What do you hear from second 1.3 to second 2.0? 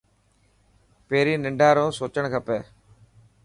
ننڍان رو